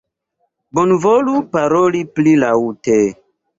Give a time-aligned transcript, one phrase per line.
[0.79, 2.99] Bonvolu paroli pli laŭte!